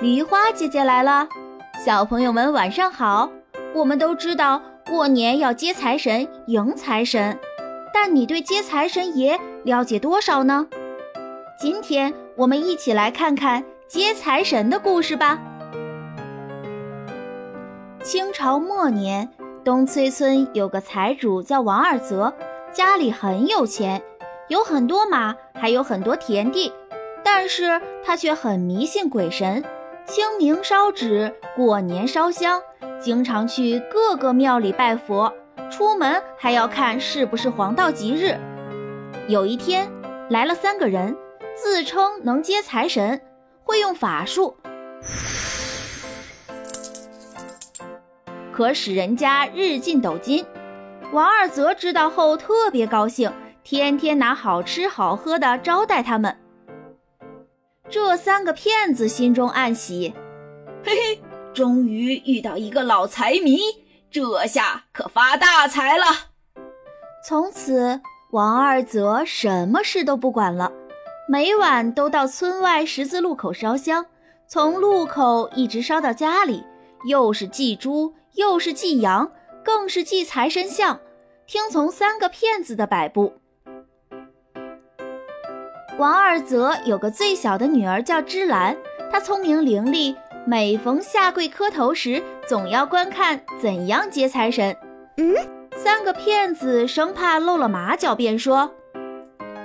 [0.00, 1.28] 梨花姐姐来了，
[1.84, 3.28] 小朋友们晚上好。
[3.74, 7.36] 我们都知道过年要接财神、迎财神，
[7.92, 10.68] 但你对接财神爷了解多少呢？
[11.60, 15.36] 今天我们一起来看看接财神的故事吧。
[18.00, 19.28] 清朝末年，
[19.64, 22.32] 东崔村有个财主叫王二泽，
[22.72, 24.00] 家里很有钱，
[24.46, 26.72] 有很多马，还有很多田地，
[27.24, 29.64] 但是他却很迷信鬼神。
[30.08, 32.62] 清明烧纸，过年烧香，
[32.98, 35.30] 经常去各个庙里拜佛，
[35.70, 38.34] 出门还要看是不是黄道吉日。
[39.26, 39.86] 有一天，
[40.30, 41.14] 来了三个人，
[41.54, 43.20] 自称能接财神，
[43.62, 44.56] 会用法术，
[48.50, 50.42] 可使人家日进斗金。
[51.12, 53.30] 王二则知道后特别高兴，
[53.62, 56.34] 天天拿好吃好喝的招待他们。
[57.90, 60.12] 这三个骗子心中暗喜，
[60.84, 61.20] 嘿嘿，
[61.54, 63.60] 终于遇到一个老财迷，
[64.10, 66.04] 这下可发大财了。
[67.24, 70.70] 从此，王二则什么事都不管了，
[71.30, 74.04] 每晚都到村外十字路口烧香，
[74.46, 76.64] 从路口一直烧到家里，
[77.06, 79.32] 又是祭猪，又是祭羊，
[79.64, 81.00] 更是祭财神像，
[81.46, 83.40] 听从三个骗子的摆布。
[85.98, 88.76] 王二则有个最小的女儿叫芝兰，
[89.10, 90.14] 她聪明伶俐，
[90.46, 94.76] 每逢下跪磕头时，总要观看怎样接财神。
[95.16, 95.34] 嗯，
[95.74, 98.70] 三个骗子生怕露了马脚，便说：“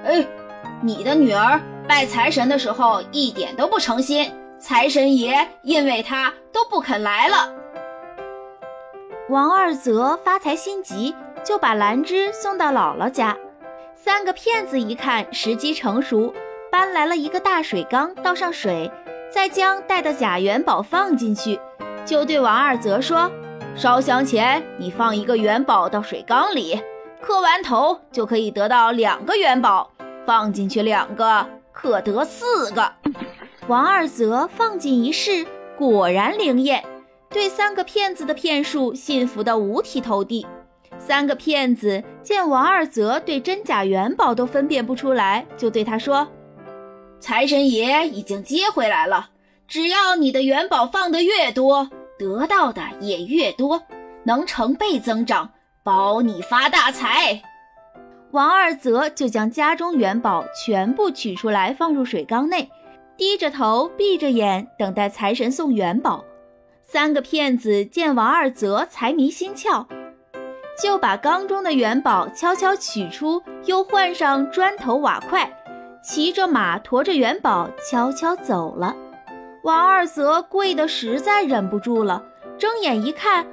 [0.03, 0.25] 哎，
[0.81, 7.53] 你的女儿拜财神的时候一点都不诚心，财神爷因为她都不肯来了。”
[9.30, 13.38] 王二则发财心急，就把兰芝送到姥姥家。
[14.04, 16.34] 三个骗子一看时机成熟，
[16.70, 18.92] 搬来了一个大水缸，倒上水，
[19.34, 21.58] 再将带的假元宝放进去，
[22.06, 23.31] 就对王二则说
[23.78, 26.78] ：“烧香前你放一个元宝到水缸里，
[27.22, 29.90] 磕完头就可以得到两个元宝，
[30.25, 32.92] 放进去两个，可得四个。”
[33.69, 35.47] 王二则放进一试，
[35.78, 36.84] 果然灵验，
[37.30, 40.46] 对三个骗子的骗术信服的五体投地。
[40.98, 46.28] 三个骗子见王二泽对真假元宝都分辨不出来，就对他说
[47.20, 49.30] ：“财神爷已经接回来了，
[49.68, 53.84] 只要你的元宝放得越多，得到的也越多，
[54.24, 55.50] 能成倍增长，
[55.84, 57.42] 保你发大财。”
[58.31, 62.72] 王二泽就将家中元宝全部取出来，放入水缸内，
[63.16, 66.24] 低着头，闭着眼，等待财神送元宝。
[66.81, 69.86] 三个骗子见王二泽财迷心窍。
[70.81, 75.51] 就把缸中的元宝悄悄取出，又换上砖头瓦块，
[76.03, 78.95] 骑着马驮着元宝悄悄走了。
[79.63, 82.23] 王二则跪得实在忍不住了，
[82.57, 83.45] 睁眼一看，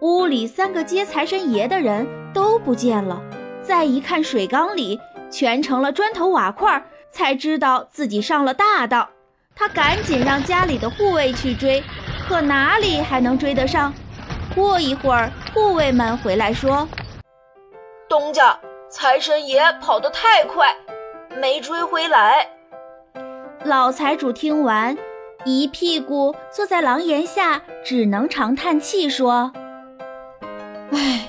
[0.00, 3.20] 屋里三个接财神爷的人都不见了。
[3.60, 4.98] 再一看水缸里
[5.30, 9.08] 全成了砖头瓦块，才知道自己上了大当。
[9.54, 11.82] 他赶紧让家里的护卫去追，
[12.26, 13.92] 可哪里还能追得上？
[14.54, 15.30] 过一会儿。
[15.54, 16.88] 护卫们回来说
[18.08, 18.58] ：“东家，
[18.88, 20.74] 财神爷跑得太快，
[21.40, 22.48] 没追回来。”
[23.64, 24.96] 老财主听完，
[25.44, 29.52] 一屁股坐在廊檐下，只能长叹气说
[30.92, 31.28] ：“唉，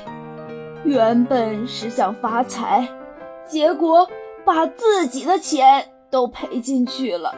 [0.84, 2.88] 原本是想发财，
[3.46, 4.10] 结果
[4.44, 7.36] 把自己的钱都赔进去了。”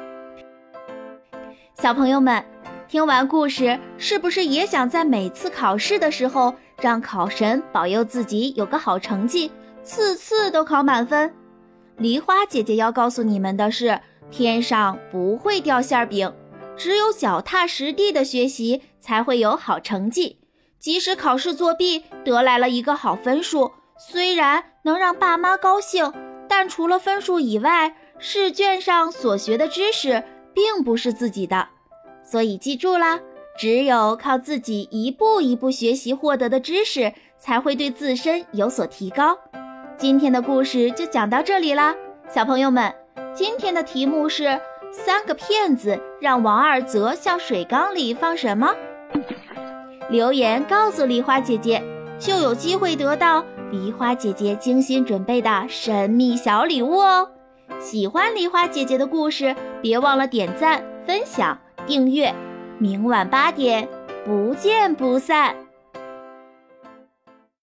[1.78, 2.44] 小朋友们，
[2.88, 6.53] 听完故事，是不是也想在每次考试的时候？
[6.81, 9.50] 让考神保佑自己有个好成绩，
[9.81, 11.34] 次次都考满分。
[11.97, 16.31] 梨花姐姐要告诉你们的是，天上不会掉馅饼，
[16.75, 20.40] 只有脚踏实地的学习才会有好成绩。
[20.78, 26.12] 即使考试作弊得来了一个好分数，虽然能让爸妈高兴，
[26.50, 30.23] 但除了分数以外，试卷上所学的知识
[30.53, 31.70] 并不是自己的，
[32.25, 33.22] 所以记住啦。
[33.57, 39.37] 只有靠自己一步一步学习获得的知识，才会对自身有所提高。
[39.97, 41.95] 今天的故事就讲到这里啦，
[42.27, 42.93] 小朋友们，
[43.33, 44.59] 今天的题目是
[44.91, 48.75] 三个骗子让王二泽向水缸里放什么？
[50.09, 51.81] 留言告诉梨花姐姐，
[52.19, 53.41] 就有机会得到
[53.72, 57.29] 梨花姐姐精心准备的神秘小礼物哦。
[57.79, 61.57] 喜欢梨花姐姐的故事，别忘了点赞、分享、
[61.87, 62.34] 订阅。
[62.78, 63.87] 明晚八点，
[64.26, 65.65] 不见不散。